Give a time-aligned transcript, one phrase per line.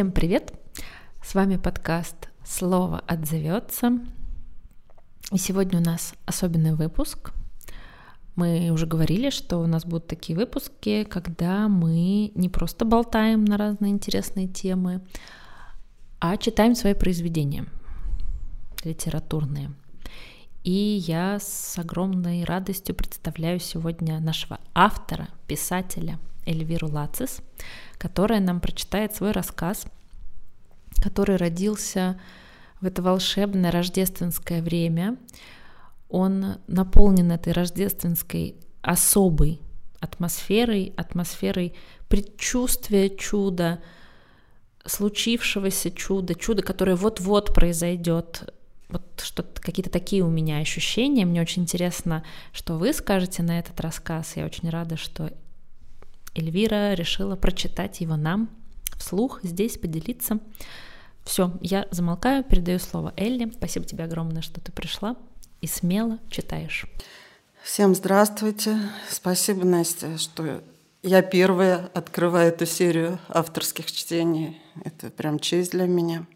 [0.00, 0.54] Всем привет!
[1.22, 3.98] С вами подкаст «Слово отзовется».
[5.30, 7.32] И сегодня у нас особенный выпуск.
[8.34, 13.58] Мы уже говорили, что у нас будут такие выпуски, когда мы не просто болтаем на
[13.58, 15.02] разные интересные темы,
[16.18, 17.66] а читаем свои произведения
[18.82, 19.70] литературные.
[20.64, 20.72] И
[21.06, 27.40] я с огромной радостью представляю сегодня нашего автора, писателя Эльвиру Лацис,
[27.98, 29.84] которая нам прочитает свой рассказ,
[31.02, 32.20] который родился
[32.80, 35.16] в это волшебное рождественское время.
[36.08, 39.60] Он наполнен этой рождественской особой
[40.00, 41.74] атмосферой, атмосферой
[42.08, 43.80] предчувствия чуда,
[44.84, 48.52] случившегося чуда, чуда, которое вот-вот произойдет.
[48.88, 51.24] Вот что-то, какие-то такие у меня ощущения.
[51.24, 54.32] Мне очень интересно, что вы скажете на этот рассказ.
[54.36, 55.30] Я очень рада, что
[56.34, 58.50] Эльвира решила прочитать его нам
[58.96, 60.38] вслух, здесь поделиться.
[61.24, 63.50] Все, я замолкаю, передаю слово Элли.
[63.50, 65.16] Спасибо тебе огромное, что ты пришла
[65.60, 66.86] и смело читаешь.
[67.62, 68.78] Всем здравствуйте.
[69.08, 70.62] Спасибо, Настя, что
[71.02, 74.60] я первая открываю эту серию авторских чтений.
[74.84, 76.26] Это прям честь для меня.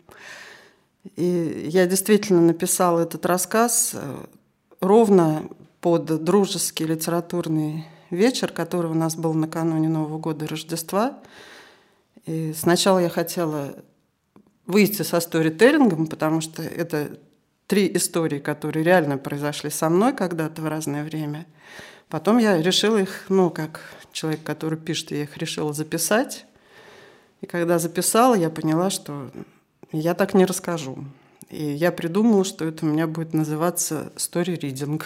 [1.16, 4.26] И я действительно написала этот рассказ э,
[4.80, 5.48] ровно
[5.80, 7.84] под дружеский литературный
[8.14, 11.18] вечер, который у нас был накануне Нового года Рождества.
[12.26, 13.74] И сначала я хотела
[14.66, 17.18] выйти со сторителлингом, потому что это
[17.66, 21.46] три истории, которые реально произошли со мной когда-то в разное время.
[22.08, 23.80] Потом я решила их, ну, как
[24.12, 26.46] человек, который пишет, я их решила записать.
[27.40, 29.30] И когда записала, я поняла, что
[29.92, 31.04] я так не расскажу.
[31.50, 35.02] И я придумала, что это у меня будет называться story reading.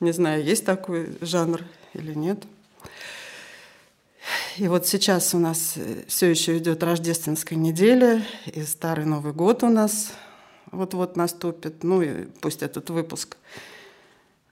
[0.00, 1.62] Не знаю, есть такой жанр
[1.94, 2.44] или нет.
[4.58, 9.62] И вот сейчас у нас э, все еще идет рождественская неделя, и Старый Новый год
[9.62, 10.12] у нас
[10.70, 11.82] вот-вот наступит.
[11.84, 13.38] Ну и пусть этот выпуск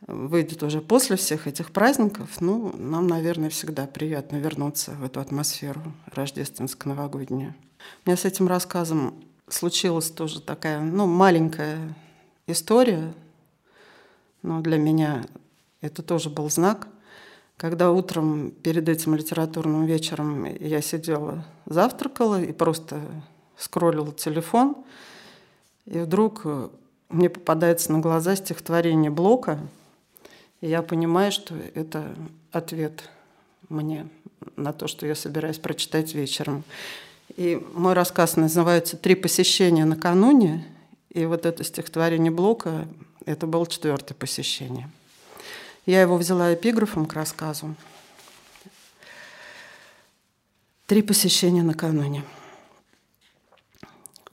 [0.06, 2.40] выйдет уже после всех этих праздников.
[2.40, 5.82] Ну, нам, наверное, всегда приятно вернуться в эту атмосферу
[6.14, 7.54] рождественско-новогоднюю.
[8.04, 9.14] У меня с этим рассказом
[9.48, 11.94] случилась тоже такая, ну, маленькая
[12.46, 13.12] история,
[14.42, 15.24] но для меня
[15.80, 16.88] это тоже был знак.
[17.56, 23.00] Когда утром перед этим литературным вечером я сидела, завтракала и просто
[23.56, 24.76] скроллила телефон,
[25.84, 26.68] и вдруг э,
[27.10, 29.58] мне попадается на глаза стихотворение Блока,
[30.62, 32.14] и я понимаю, что это
[32.52, 33.10] ответ
[33.68, 34.08] мне
[34.56, 36.64] на то, что я собираюсь прочитать вечером.
[37.36, 40.66] И мой рассказ называется «Три посещения накануне»,
[41.10, 42.86] и вот это стихотворение Блока
[43.26, 44.90] это было четвертое посещение.
[45.86, 47.74] Я его взяла эпиграфом к рассказу.
[50.86, 52.24] Три посещения накануне.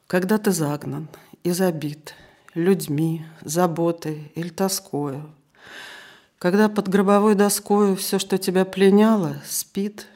[0.08, 1.08] Когда ты загнан
[1.44, 2.16] и забит
[2.54, 5.34] людьми, заботой или тоскою,
[6.40, 10.08] когда под гробовой доскою все, что тебя пленяло, спит,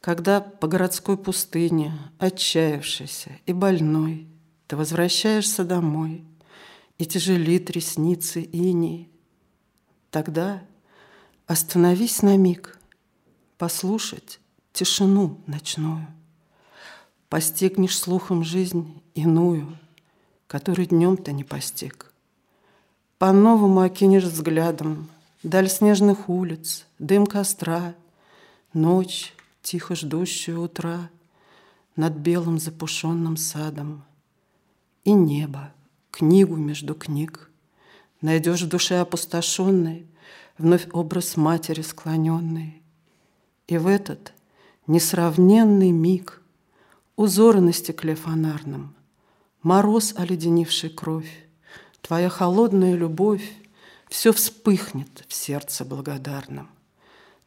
[0.00, 4.26] когда по городской пустыне, отчаявшийся и больной,
[4.66, 6.24] ты возвращаешься домой–
[6.98, 9.08] и тяжелит ресницы иней.
[10.10, 10.62] Тогда
[11.46, 12.78] остановись на миг,
[13.58, 14.40] послушать
[14.72, 16.06] тишину ночную.
[17.28, 19.78] Постигнешь слухом жизнь иную,
[20.46, 22.12] которую днем то не постиг.
[23.18, 25.08] По-новому окинешь взглядом
[25.42, 27.94] даль снежных улиц, дым костра,
[28.72, 31.10] ночь, тихо ждущую утра
[31.96, 34.04] над белым запушенным садом
[35.04, 35.72] и небо,
[36.14, 37.50] книгу между книг.
[38.20, 40.06] Найдешь в душе опустошенной
[40.58, 42.80] вновь образ матери склоненной.
[43.66, 44.32] И в этот
[44.86, 46.40] несравненный миг
[47.16, 48.94] узоры на стекле фонарном,
[49.62, 51.48] мороз, оледенивший кровь,
[52.00, 53.52] твоя холодная любовь
[54.08, 56.68] все вспыхнет в сердце благодарном.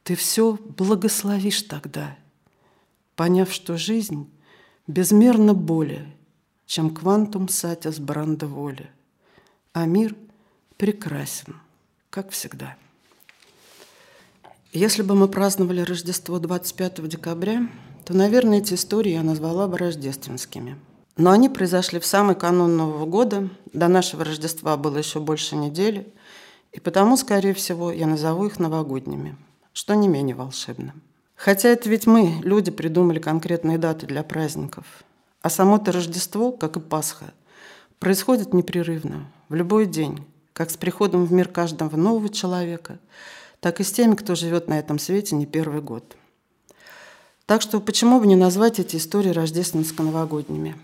[0.03, 2.18] Ты все благословишь тогда,
[3.15, 4.30] поняв, что жизнь
[4.88, 6.16] безмерно более,
[6.67, 8.91] чем квантум сатис бранда воли.
[9.73, 10.15] А мир
[10.75, 11.55] прекрасен,
[12.09, 12.75] как всегда.
[14.73, 17.69] Если бы мы праздновали Рождество 25 декабря,
[18.05, 20.77] то, наверное, эти истории я назвала бы рождественскими.
[21.15, 26.13] Но они произошли в самый канун Нового года, до нашего Рождества было еще больше недели,
[26.73, 29.37] и потому, скорее всего, я назову их новогодними,
[29.73, 30.93] что не менее волшебно.
[31.35, 34.85] Хотя это ведь мы, люди, придумали конкретные даты для праздников–
[35.47, 37.33] а само-то Рождество, как и Пасха,
[37.99, 42.99] происходит непрерывно, в любой день, как с приходом в мир каждого нового человека,
[43.61, 46.17] так и с теми, кто живет на этом свете не первый год.
[47.45, 50.75] Так что почему бы не назвать эти истории рождественско-новогодними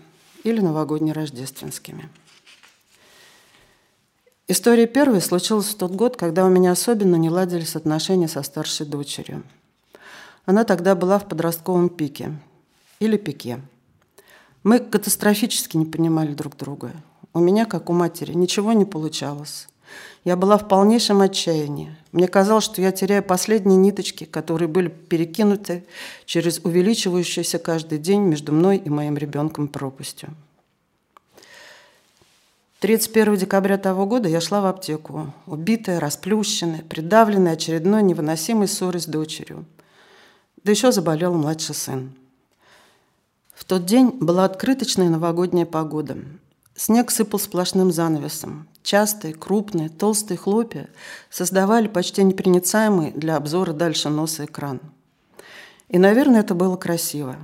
[0.44, 2.08] или новогодне-рождественскими?
[4.48, 8.86] История первая случилась в тот год, когда у меня особенно не ладились отношения со старшей
[8.86, 9.42] дочерью.
[10.46, 12.32] Она тогда была в подростковом пике
[12.98, 13.60] или пике.
[14.64, 16.92] Мы катастрофически не понимали друг друга.
[17.34, 19.68] У меня, как у матери, ничего не получалось.
[20.24, 21.94] Я была в полнейшем отчаянии.
[22.12, 25.84] Мне казалось, что я теряю последние ниточки, которые были перекинуты
[26.24, 30.34] через увеличивающуюся каждый день между мной и моим ребенком пропастью.
[32.80, 39.06] 31 декабря того года я шла в аптеку, убитая, расплющенная, придавленная очередной невыносимой ссорой с
[39.06, 39.66] дочерью.
[40.62, 42.12] Да еще заболел младший сын.
[43.66, 46.18] Тот день была открыточная новогодняя погода.
[46.76, 48.68] Снег сыпал сплошным занавесом.
[48.82, 50.90] Частые, крупные, толстые хлопья
[51.30, 54.80] создавали почти непроницаемый для обзора дальше носа экран.
[55.88, 57.36] И, наверное, это было красиво.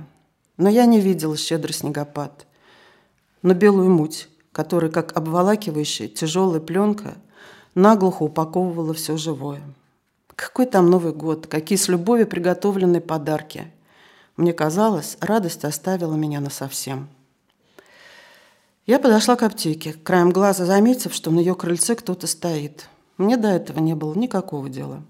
[0.57, 2.45] Но я не видела щедрый снегопад.
[3.41, 7.15] Но белую муть, которая, как обволакивающая тяжелая пленка,
[7.73, 9.61] наглухо упаковывала все живое.
[10.35, 13.71] Какой там Новый год, какие с любовью приготовленные подарки.
[14.41, 17.09] Мне казалось, радость оставила меня насовсем.
[18.87, 22.89] Я подошла к аптеке, краем глаза заметив, что на ее крыльце кто-то стоит.
[23.17, 25.03] Мне до этого не было никакого дела.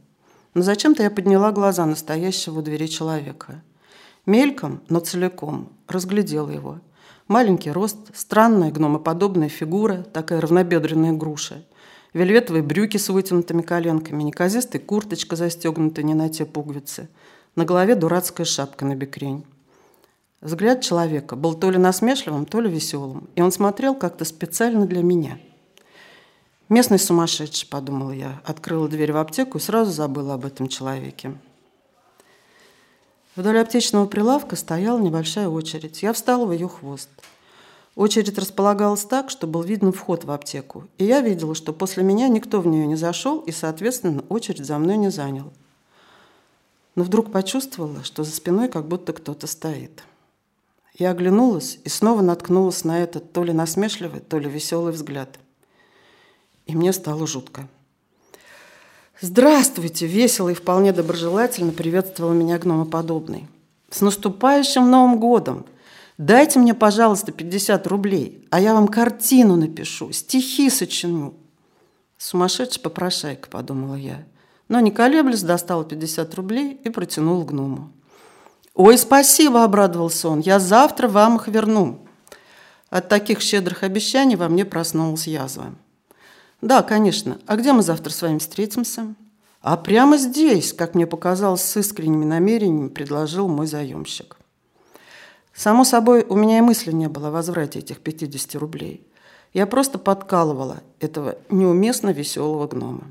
[0.53, 3.63] Но зачем-то я подняла глаза настоящего у двери человека.
[4.25, 6.81] Мельком, но целиком, разглядела его–
[7.31, 11.63] Маленький рост, странная гномоподобная фигура, такая равнобедренная груша.
[12.13, 17.07] Вельветовые брюки с вытянутыми коленками, неказистая курточка, застегнутая не на те пуговицы.
[17.55, 19.45] На голове дурацкая шапка на бекрень.
[20.39, 25.03] Взгляд человека был то ли насмешливым, то ли веселым, и он смотрел как-то специально для
[25.03, 25.37] меня.
[26.69, 31.33] «Местный сумасшедший»,— подумала я, открыла дверь в аптеку и сразу забыла об этом человеке.
[33.35, 36.01] Вдоль аптечного прилавка стояла небольшая очередь.
[36.01, 37.09] Я встала в ее хвост.
[37.95, 40.85] Очередь располагалась так, что был виден вход в аптеку.
[40.97, 44.77] И я видела, что после меня никто в нее не зашел, и, соответственно, очередь за
[44.77, 45.51] мной не занял.
[46.95, 50.03] Но вдруг почувствовала, что за спиной как будто кто-то стоит.
[50.97, 55.39] Я оглянулась и снова наткнулась на этот то ли насмешливый, то ли веселый взгляд.
[56.65, 57.67] И мне стало жутко.
[59.19, 63.47] «Здравствуйте!»– весело и вполне доброжелательно приветствовал меня гномоподобный.
[63.89, 65.65] «С наступающим Новым годом!
[66.17, 71.35] Дайте мне, пожалуйста, 50 рублей, а я вам картину напишу, стихи сочиню».
[72.17, 74.25] «Сумасшедший попрошайка»,– подумала я.
[74.71, 77.91] Но, не колеблясь, достала 50 рублей и протянул гному.
[78.73, 80.39] «Ой, спасибо!»– обрадовался он.
[80.39, 82.07] «Я завтра вам их верну».
[82.89, 85.75] От таких щедрых обещаний во мне проснулась язва.
[86.61, 87.37] Да, конечно.
[87.47, 89.13] А где мы завтра с вами встретимся?
[89.61, 94.37] А прямо здесь, как мне показалось, с искренними намерениями предложил мой заемщик.
[95.53, 99.05] Само собой, у меня и мысли не было о возврате этих 50 рублей.
[99.51, 103.03] Я просто подкалывала этого неуместно веселого гнома.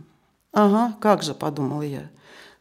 [0.53, 2.11] «Ага, как же»,– подумала я.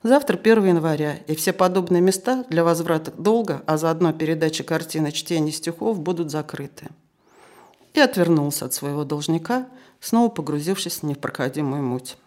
[0.03, 5.51] «Завтра 1 января, и все подобные места для возврата долга, а заодно передачи картины чтения
[5.51, 6.87] стихов будут закрыты».
[7.94, 9.68] И отвернулся от своего должника–
[9.99, 12.18] снова погрузившись в непроходимую муть.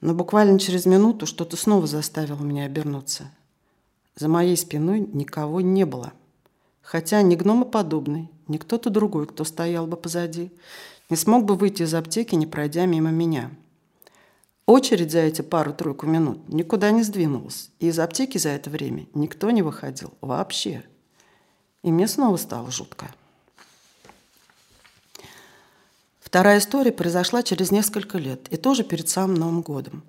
[0.00, 3.30] Но буквально через минуту что-то снова заставило меня обернуться.
[4.16, 6.12] За моей спиной никого не было.
[6.82, 10.50] Хотя ни гномоподобный, ни кто-то другой, кто стоял бы позади,
[11.08, 13.50] не смог бы выйти из аптеки, не пройдя мимо меня.
[14.72, 19.50] Очередь за эти пару-тройку минут никуда не сдвинулась, и из аптеки за это время никто
[19.50, 20.82] не выходил вообще.
[21.82, 23.10] И мне снова стало жутко.
[26.20, 30.04] Вторая история произошла через несколько лет, и тоже перед самым Новым годом.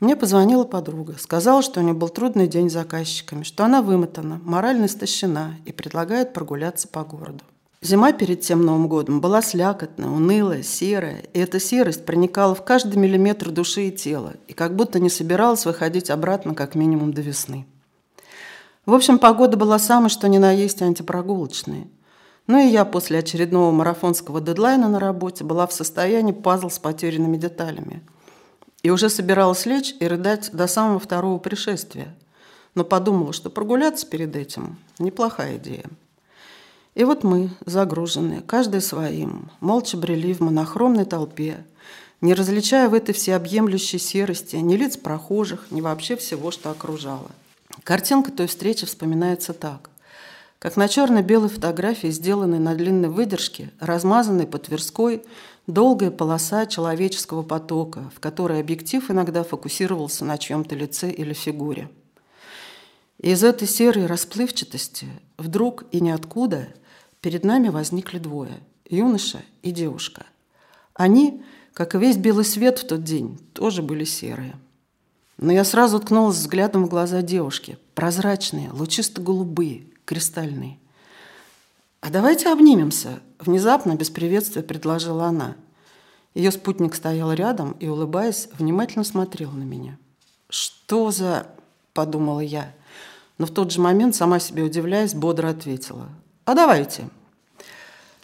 [0.00, 4.40] Мне позвонила подруга, сказала, что у нее был трудный день с заказчиками, что она вымотана,
[4.42, 7.44] морально истощена и предлагает прогуляться по городу.
[7.86, 12.96] Зима перед тем Новым годом была слякотная, унылая, серая, и эта серость проникала в каждый
[12.96, 17.64] миллиметр души и тела, и как будто не собиралась выходить обратно как минимум до весны.
[18.86, 21.86] В общем, погода была самой что ни на есть антипрогулочная.
[22.48, 27.36] Ну и я после очередного марафонского дедлайна на работе была в состоянии пазл с потерянными
[27.36, 28.02] деталями.
[28.82, 32.16] И уже собиралась лечь и рыдать до самого второго пришествия.
[32.74, 35.84] Но подумала, что прогуляться перед этим– неплохая идея.
[36.96, 41.58] И вот мы, загруженные, каждый своим, молча брели в монохромной толпе,
[42.22, 47.30] не различая в этой всеобъемлющей серости ни лиц прохожих, ни вообще всего, что окружало.
[47.84, 49.90] Картинка той встречи вспоминается так.
[50.58, 55.22] Как на черно-белой фотографии, сделанной на длинной выдержке, размазанной по Тверской,
[55.66, 61.90] долгая полоса человеческого потока, в которой объектив иногда фокусировался на чьем-то лице или фигуре.
[63.20, 66.68] И из этой серой расплывчатости вдруг и ниоткуда
[67.20, 70.26] перед нами возникли двое– юноша и девушка.
[70.94, 71.42] Они,
[71.72, 74.56] как и весь белый свет в тот день, тоже были серые.
[75.38, 80.78] Но я сразу ткнулась взглядом в глаза девушки, прозрачные, лучисто-голубые, кристальные.
[82.00, 85.56] «А давайте обнимемся»,– внезапно, без приветствия, предложила она.
[86.34, 89.98] Ее спутник стоял рядом и, улыбаясь, внимательно смотрел на меня.
[90.48, 91.48] «Что за...»–
[91.92, 92.72] подумала я–
[93.38, 96.08] но в тот же момент, сама себе удивляясь, бодро ответила.
[96.46, 97.08] «А давайте».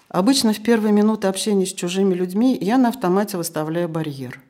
[0.08, 4.40] Обычно в первые минуты общения с чужими людьми я на автомате выставляю барьер.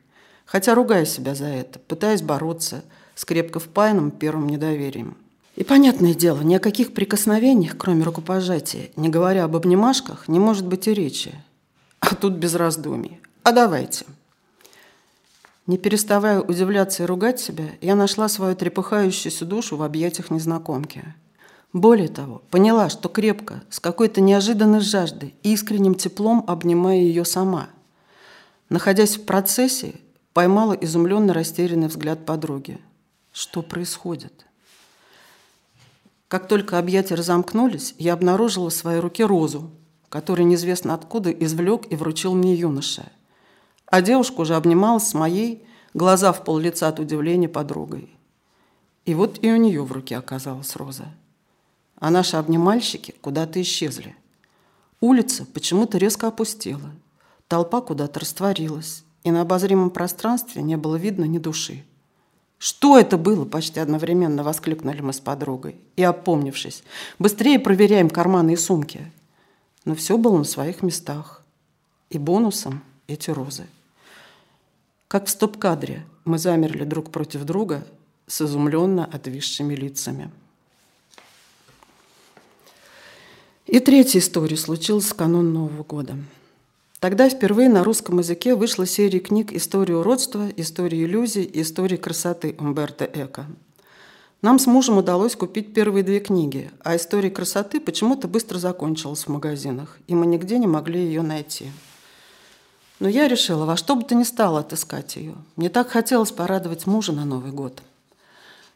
[0.45, 2.83] Хотя ругаю себя за это, пытаясь бороться
[3.15, 5.17] с крепко впаянным первым недоверием.
[5.55, 10.67] И понятное дело, ни о каких прикосновениях, кроме рукопожатия, не говоря об обнимашках, не может
[10.67, 11.33] быть и речи.
[11.99, 13.19] А тут без раздумий.
[13.41, 14.05] А давайте.
[15.65, 21.15] Не переставая удивляться и ругать себя, я нашла свою трепыхающуюся душу в объятиях незнакомки.
[21.73, 27.67] Более того, поняла, что крепко, с какой-то неожиданной жаждой, искренним теплом обнимая ее сама.
[28.69, 29.95] Находясь в процессе,
[30.33, 32.79] поймала изумленно растерянный взгляд подруги.
[33.31, 34.45] Что происходит?
[36.27, 39.71] Как только объятия разомкнулись, я обнаружила в своей руке розу,
[40.09, 43.11] которую неизвестно откуда извлек и вручил мне юноша–
[43.93, 45.63] а девушка уже обнималась с моей,
[45.93, 48.09] глаза в пол лица от удивления подругой.
[49.05, 51.05] И вот и у нее в руке оказалась роза.
[52.03, 54.13] А наши обнимальщики куда-то исчезли.
[54.99, 56.91] Улица почему-то резко опустела.
[57.47, 61.85] Толпа куда-то растворилась, и на обозримом пространстве не было видно ни души.
[62.57, 65.77] «Что это было?»– почти одновременно воскликнули мы с подругой.
[65.95, 66.83] И, опомнившись,
[67.19, 69.09] быстрее проверяем карманы и сумки.
[69.85, 71.41] Но все было на своих местах.
[72.09, 73.65] И бонусом эти розы.
[75.07, 77.87] Как в стоп-кадре мы замерли друг против друга
[78.27, 80.31] с изумленно отвисшими лицами.
[83.65, 86.17] И третья история случилась в канун Нового года.
[86.99, 92.55] Тогда впервые на русском языке вышла серия книг «История уродства», «История иллюзий» и «История красоты»
[92.59, 93.45] Умберто Эко.
[94.41, 99.29] Нам с мужем удалось купить первые две книги, а «История красоты» почему-то быстро закончилась в
[99.29, 101.71] магазинах, и мы нигде не могли ее найти.
[102.99, 105.35] Но я решила во что бы то ни стало отыскать ее.
[105.55, 107.81] Мне так хотелось порадовать мужа на Новый год.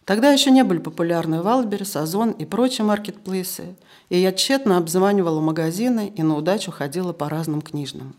[0.08, 3.76] Тогда еще не были популярны Wildberries, Озон и прочие маркетплейсы,
[4.08, 8.16] и я тщетно обзванивала магазины и на удачу ходила по разным книжным.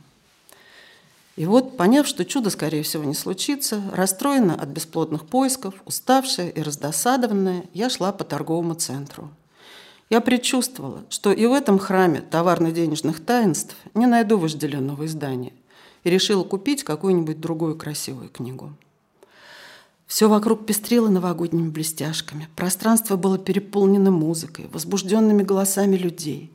[1.36, 6.60] И вот, поняв, что чудо, скорее всего, не случится, расстроена от бесплодных поисков, уставшая и
[6.60, 9.30] раздосадованная, я шла по торговому центру.
[10.10, 15.54] Я предчувствовала, что и в этом храме товарно-денежных таинств не найду вожделенного издания–
[16.04, 18.72] и решила купить какую-нибудь другую красивую книгу.
[20.08, 22.48] Все вокруг пестрило новогодними блестяшками.
[22.56, 26.50] Пространство было переполнено музыкой, возбужденными голосами людей.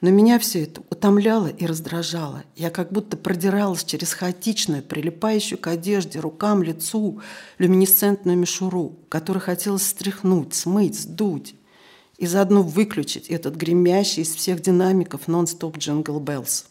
[0.00, 2.42] Но меня все это утомляло и раздражало.
[2.56, 7.20] Я как будто продиралась через хаотичную, прилипающую к одежде, рукам, лицу,
[7.58, 11.54] люминесцентную мишуру, которую хотелось стряхнуть, смыть, сдуть
[12.16, 16.66] и заодно выключить этот гремящий из всех динамиков нон-стоп джингл беллс.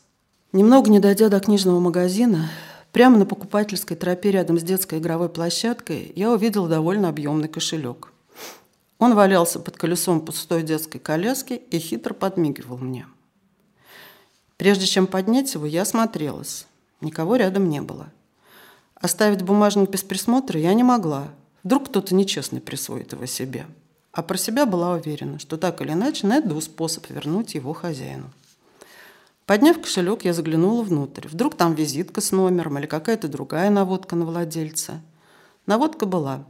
[0.52, 2.50] Немного не дойдя до книжного магазина,
[2.92, 8.12] прямо на покупательской тропе рядом с детской игровой площадкой я увидела довольно объемный кошелек.
[9.00, 13.06] Он валялся под колесом пустой детской коляски и хитро подмигивал мне.
[14.58, 16.66] Прежде чем поднять его, я осмотрелась.
[17.00, 18.12] Никого рядом не было.
[18.96, 21.28] Оставить бумажник без присмотра я не могла.
[21.64, 23.68] Вдруг кто-то нечестный присвоит его себе.
[24.12, 28.32] А про себя была уверена, что так или иначе найду способ вернуть его хозяину.
[29.48, 31.26] Подняв кошелек, я заглянула внутрь.
[31.30, 35.02] Вдруг там визитка с номером или какая-то другая наводка на владельца.
[35.66, 36.44] Наводка была.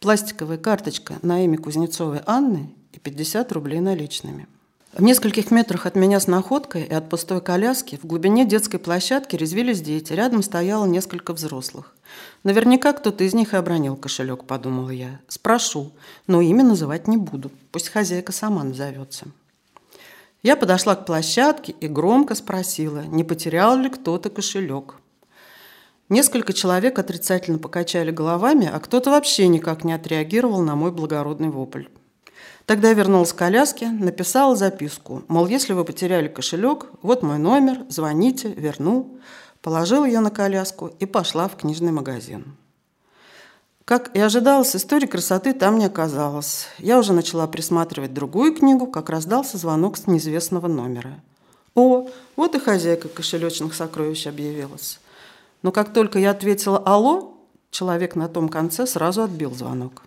[0.00, 4.48] Пластиковая карточка на имя Кузнецовой Анны и 50 рублей наличными.
[4.92, 9.36] В нескольких метрах от меня с находкой и от пустой коляски в глубине детской площадки
[9.36, 10.12] резвились дети.
[10.12, 11.94] Рядом стояло несколько взрослых.
[12.42, 15.20] Наверняка кто-то из них и обронил кошелек, подумала я.
[15.28, 15.92] Спрошу,
[16.26, 17.52] но имя называть не буду.
[17.70, 19.28] Пусть хозяйка сама назовется.
[20.42, 24.96] Я подошла к площадке и громко спросила, не потерял ли кто-то кошелек.
[26.08, 31.84] Несколько человек отрицательно покачали головами, а кто-то вообще никак не отреагировал на мой благородный вопль.
[32.66, 37.84] Тогда я вернулась к коляске, написала записку, мол, если вы потеряли кошелек, вот мой номер,
[37.88, 39.18] звоните, верну.
[39.60, 42.56] Положила ее на коляску и пошла в книжный магазин.
[43.90, 46.68] Как и ожидалось, истории красоты там не оказалось.
[46.78, 51.18] Я уже начала присматривать другую книгу, как раздался звонок с неизвестного номера.
[51.74, 52.06] О,
[52.36, 55.00] вот и хозяйка кошелечных сокровищ объявилась.
[55.62, 57.34] Но как только я ответила «Алло»,
[57.72, 60.04] человек на том конце сразу отбил звонок.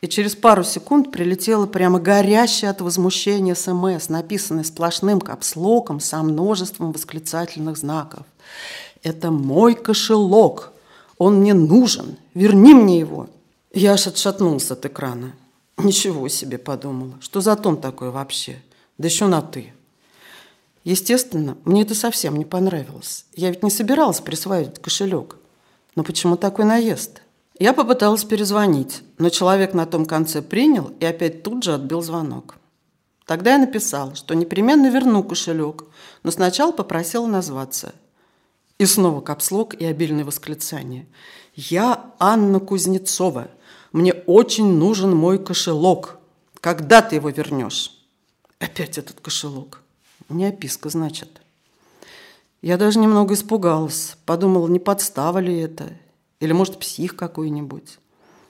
[0.00, 6.90] И через пару секунд прилетела прямо горящая от возмущения СМС, написанная сплошным капслоком со множеством
[6.90, 8.26] восклицательных знаков.
[9.04, 10.72] «Это мой кошелек!
[11.20, 12.16] Он мне нужен!
[12.32, 13.28] Верни мне его!»
[13.74, 15.34] Я аж отшатнулся от экрана.
[15.76, 17.12] Ничего себе, подумала.
[17.20, 18.62] Что за тон такой вообще?
[18.96, 19.74] Да еще на «ты».
[20.82, 23.26] Естественно, мне это совсем не понравилось.
[23.34, 25.36] Я ведь не собиралась присваивать кошелек.
[25.94, 27.20] Но почему такой наезд?
[27.58, 32.56] Я попыталась перезвонить, но человек на том конце принял и опять тут же отбил звонок.
[33.26, 35.84] Тогда я написала, что непременно верну кошелек,
[36.22, 37.92] но сначала попросила назваться.
[38.80, 41.06] И снова капслог и обильное восклицание.
[41.54, 43.50] «Я Анна Кузнецова.
[43.92, 46.16] Мне очень нужен мой кошелек.
[46.62, 47.92] Когда ты его вернешь?»
[48.58, 49.82] Опять этот кошелек.
[50.30, 51.42] Не описка, значит.
[52.62, 54.16] Я даже немного испугалась.
[54.24, 55.90] Подумала, не подстава ли это.
[56.40, 57.98] Или, может, псих какой-нибудь.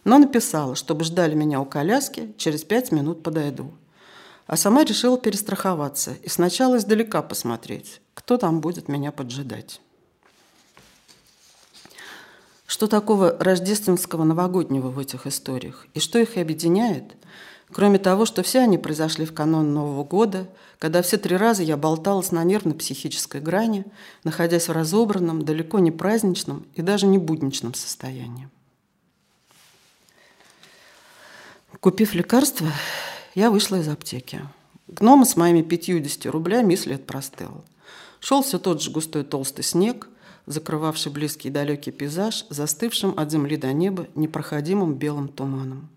[0.04, 3.72] Но написала, чтобы ждали меня у коляски, через пять минут подойду.
[4.46, 9.80] А сама решила перестраховаться и сначала издалека посмотреть, кто там будет меня поджидать.
[12.70, 15.88] Что такого рождественского новогоднего в этих историях?
[15.94, 17.16] И что их объединяет?
[17.72, 20.48] Кроме того, что все они произошли в канон Нового года,
[20.78, 23.86] когда все три раза я болталась на нервно-психической грани,
[24.22, 28.48] находясь в разобранном, далеко не праздничном и даже не будничном состоянии.
[31.80, 32.68] Купив лекарство,
[33.34, 34.42] я вышла из аптеки.
[34.86, 37.64] Гнома с моими 50 рублями след простыл.
[38.20, 40.06] Шел все тот же густой толстый снег,
[40.50, 45.88] закрывавший близкий и далекий пейзаж, застывшим от земли до неба непроходимым белым туманом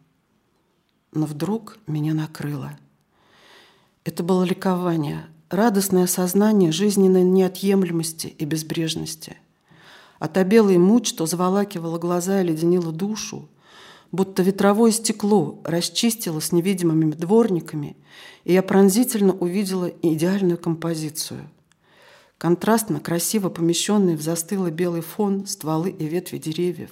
[1.14, 2.78] но вдруг меня накрыло.
[4.04, 9.38] Это было ликование, радостное осознание жизненной неотъемлемости и безбрежности.
[10.20, 13.48] От обелой муть, что заволакивала глаза и леденила душу,
[14.12, 17.96] будто ветровое стекло расчистило с невидимыми дворниками,
[18.44, 21.50] и я пронзительно увидела идеальную композицию.
[22.44, 26.90] Контрастно, красиво помещенные в застылый белый фон стволы и ветви деревьев,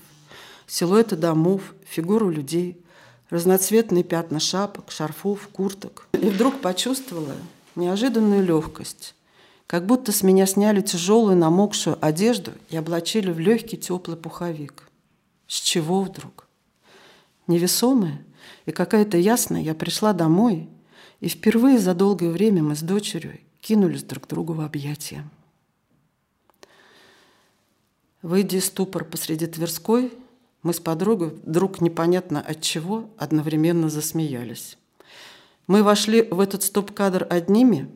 [0.66, 2.82] силуэты домов, фигуру людей,
[3.30, 6.08] разноцветные пятна шапок, шарфов, курток.
[6.14, 7.36] И вдруг почувствовала
[7.76, 9.14] неожиданную легкость,
[9.68, 14.88] как будто с меня сняли тяжелую намокшую одежду и облачили в легкий теплый пуховик.
[15.48, 16.48] С чего вдруг?
[17.48, 18.24] Невесомая
[18.66, 20.70] и какая-то ясная, я пришла домой,
[21.20, 25.26] и впервые за долгое время мы с дочерью кинулись друг другу в объятия.
[28.22, 30.14] Выйдя из ступора посреди Тверской,
[30.62, 34.78] мы с подругой вдруг непонятно от чего одновременно засмеялись.
[35.66, 37.90] Мы вошли в этот стоп-кадр одними,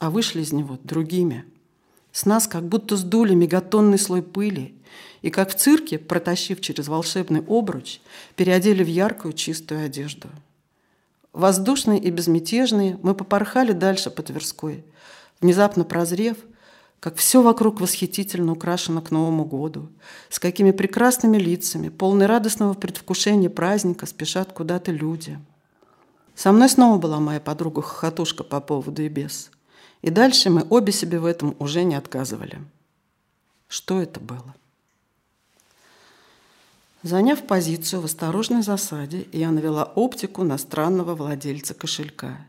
[0.00, 1.44] а вышли из него другими.
[2.10, 4.74] С нас как будто сдули мегатонный слой пыли,
[5.22, 8.00] и как в цирке, протащив через волшебный обруч,
[8.34, 10.28] переодели в яркую чистую одежду.
[11.32, 14.84] Воздушные и безмятежные мы попорхали дальше по Тверской,
[15.40, 16.36] внезапно прозрев–
[17.02, 19.88] как все вокруг восхитительно украшено к Новому году,
[20.28, 25.36] с какими прекрасными лицами, полной радостного предвкушения праздника спешат куда-то люди.
[26.36, 29.50] Со мной снова была моя подруга-хохотушка по поводу и без.
[30.02, 32.62] И дальше мы обе себе в этом уже не отказывали.
[33.66, 34.54] Что это было?
[37.02, 42.46] Заняв позицию в осторожной засаде, я навела оптику на странного владельца кошелька.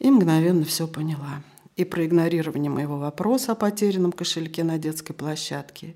[0.00, 1.42] И мгновенно все поняла–
[1.76, 5.94] и про игнорирование моего вопроса о потерянном кошельке на детской площадке,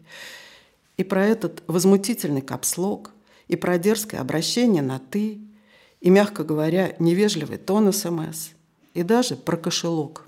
[0.96, 3.10] и про этот возмутительный капслог,
[3.48, 5.40] и про дерзкое обращение на «ты»,
[6.00, 8.50] и, мягко говоря, невежливый тон СМС,
[8.94, 10.26] и даже про кошелек.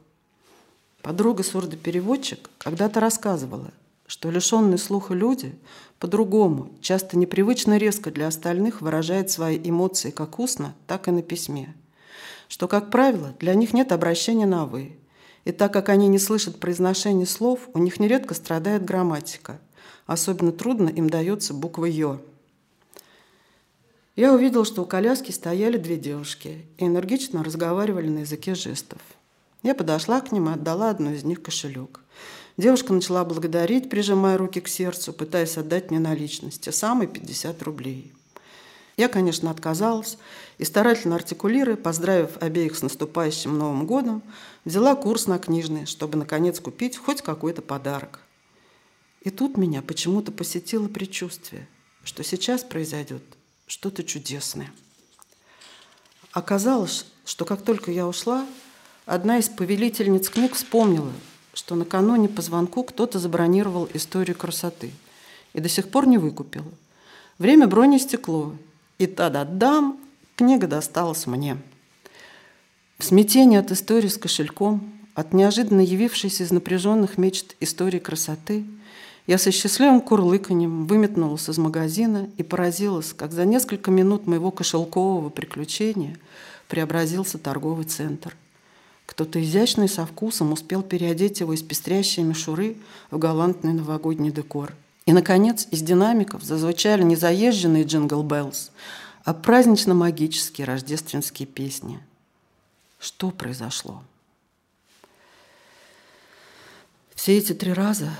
[1.02, 3.72] Подруга-сурдопереводчик когда-то рассказывала,
[4.06, 5.54] что лишенные слуха люди
[5.98, 11.74] по-другому, часто непривычно резко для остальных выражают свои эмоции как устно, так и на письме.
[12.48, 14.96] Что, как правило, для них нет обращения на «вы»,
[15.44, 19.60] и так как они не слышат произношения слов, у них нередко страдает грамматика.
[20.06, 22.20] Особенно трудно им дается буква «ё».
[24.14, 29.00] Я увидел, что у коляски стояли две девушки и энергично разговаривали на языке жестов.
[29.62, 32.00] Я подошла к ним и отдала одну из них кошелек.
[32.58, 38.12] Девушка начала благодарить, прижимая руки к сердцу, пытаясь отдать мне наличность, те самые 50 рублей.
[38.96, 40.18] Я, конечно, отказалась
[40.58, 44.22] и, старательно артикулируя, поздравив обеих с наступающим Новым годом,
[44.64, 48.20] взяла курс на книжный, чтобы, наконец, купить хоть какой-то подарок.
[49.22, 51.66] И тут меня почему-то посетило предчувствие,
[52.04, 53.22] что сейчас произойдет
[53.66, 54.72] что-то чудесное.
[56.32, 58.46] Оказалось, что как только я ушла,
[59.06, 61.12] одна из повелительниц книг вспомнила,
[61.54, 64.92] что накануне по звонку кто-то забронировал историю красоты
[65.52, 66.64] и до сих пор не выкупил.
[67.38, 68.54] Время брони стекло,
[69.02, 69.98] И та-да-дам,
[70.36, 71.56] книга досталась мне.
[72.98, 78.64] В смятении от истории с кошельком, от неожиданно явившейся из напряженных мечт истории красоты,
[79.26, 85.30] я со счастливым курлыканьем выметнулась из магазина и поразилась, как за несколько минут моего кошелкового
[85.30, 86.16] приключения
[86.68, 88.36] преобразился торговый центр.
[89.06, 92.76] Кто-то изящный со вкусом успел переодеть его из пестрящей мишуры
[93.10, 94.74] в галантный новогодний декор.
[95.04, 98.70] И, наконец, из динамиков зазвучали не заезженные Jingle Bells,
[99.24, 102.00] а празднично-магические рождественские песни.
[102.98, 104.02] Что произошло?
[107.14, 108.10] Все эти три раза,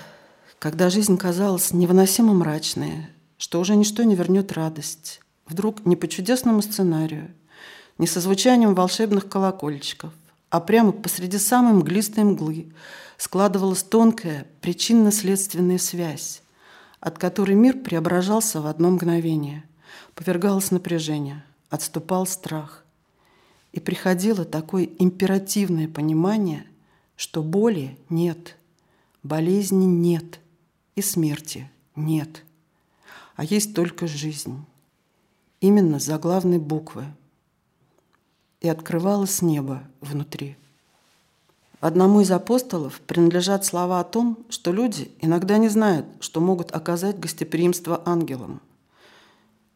[0.59, 6.63] когда жизнь казалась невыносимо мрачной, что уже ничто не вернет радость, вдруг не по чудесному
[6.63, 7.33] сценарию,
[7.99, 10.13] не со звучанием волшебных колокольчиков,
[10.51, 12.73] а прямо посреди самой мглистой мглы
[13.17, 16.42] складывалась тонкая причинно-следственная связь,
[17.03, 19.65] от которой мир преображался в одно мгновение,
[20.15, 22.87] повергалось напряжение, отступал страх.
[23.73, 26.65] И приходило такое императивное понимание,
[27.17, 28.57] что боли нет,
[29.23, 30.41] болезни нет
[30.95, 32.43] и смерти нет,
[33.37, 34.65] а есть только жизнь.
[35.61, 37.05] Именно за главной буквы–
[38.63, 40.57] и открывалось небо внутри.
[41.83, 47.19] Одному из апостолов принадлежат слова о том, что люди иногда не знают, что могут оказать
[47.19, 48.63] гостеприимство ангелам.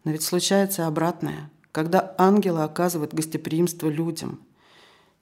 [0.05, 4.39] Но ведь случается обратное, когда ангелы оказывают гостеприимство людям.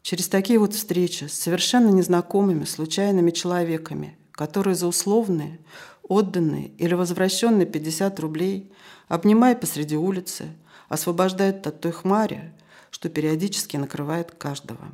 [0.02, 5.60] Через такие вот встречи с совершенно незнакомыми, случайными человеками, которые за условные,
[6.02, 8.70] отданные или возвращенные 50 рублей,
[9.08, 10.50] обнимая посреди улицы,
[10.90, 12.52] освобождают от той хмари,
[12.90, 14.90] что периодически накрывает каждого.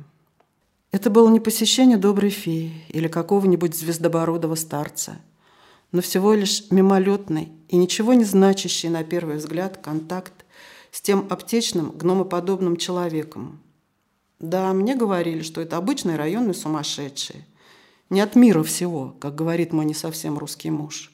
[0.91, 5.17] Это было не посещение доброй феи или какого-нибудь звездобородого старца,
[5.91, 10.33] но всего лишь мимолетный и ничего не значащий на первый взгляд контакт
[10.91, 13.61] с тем аптечным гномоподобным человеком.
[14.39, 17.45] Да, мне говорили, что это обычный районный сумасшедший.
[18.09, 21.11] Не от мира всего, как говорит мой не совсем русский муж.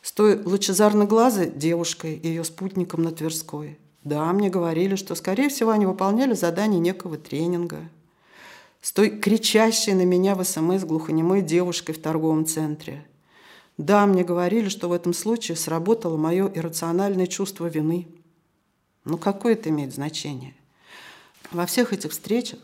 [0.00, 5.70] С той лучезарно-глазой девушкой и ее спутником на Тверской– да, мне говорили, что, скорее всего,
[5.70, 7.80] они выполняли задание некого тренинга.
[8.80, 13.06] С той кричащей на меня в СМС глухонемой девушкой в торговом центре.
[13.76, 18.08] Да, мне говорили, что в этом случае сработало мое иррациональное чувство вины.
[19.04, 20.54] Но какое это имеет значение?
[21.50, 22.58] Во всех этих встречах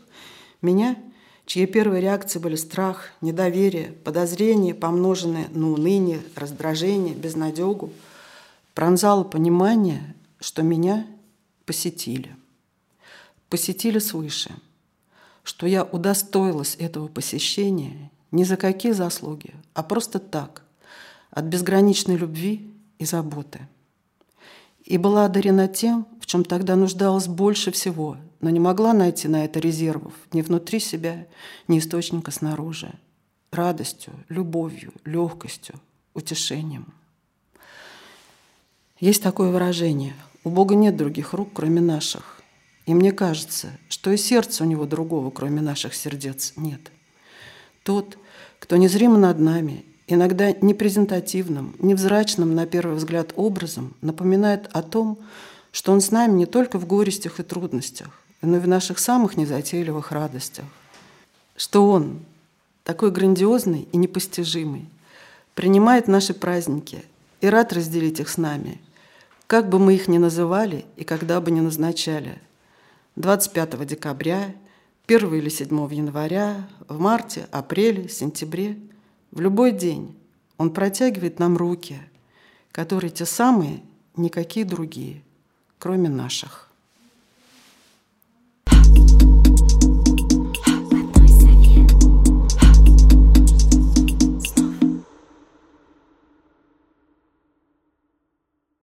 [0.61, 0.97] меня,
[1.45, 7.91] чьи первые реакции были страх, недоверие, подозрение, помноженное на уныние, раздражение, безнадегу,
[8.73, 11.05] пронзало понимание, что меня
[11.65, 12.35] посетили.
[13.49, 14.51] Посетили свыше,
[15.47, 20.63] что я удостоилась этого посещения не за какие заслуги, а просто так,
[21.31, 23.65] от безграничной любви и заботы.
[24.83, 29.45] И была одарена тем, в чем тогда нуждалась больше всего, но не могла найти на
[29.45, 31.25] это резервов ни внутри себя,
[31.69, 32.91] ни источника снаружи.
[33.49, 35.75] Радостью, любовью, легкостью,
[36.13, 36.93] утешением.
[38.99, 40.13] Есть такое выражение
[40.47, 42.36] у Бога нет других рук, кроме наших.
[42.87, 46.81] И мне кажется, что и сердца у него другого, кроме наших сердец, нет.
[47.83, 48.17] Тот,
[48.57, 55.19] кто незримо над нами, иногда непрезентативным, невзрачным на первый взгляд образом, напоминает о том,
[55.71, 58.07] что он с нами не только в горестях и трудностях,
[58.41, 60.65] но и в наших самых незатейливых радостях.
[61.55, 62.21] Что он,
[62.83, 64.85] такой грандиозный и непостижимый,
[65.53, 67.03] принимает наши праздники
[67.41, 68.81] и рад разделить их с нами–
[69.47, 72.37] как бы мы их ни называли и когда бы ни назначали.
[73.17, 74.53] 25 декабря,
[75.07, 78.77] 1 или 7 января, в марте, апреле, сентябре,
[79.31, 80.15] в любой день
[80.59, 81.99] он протягивает нам руки,
[82.71, 83.81] которые те самые,
[84.15, 85.23] никакие другие,
[85.79, 86.66] кроме наших.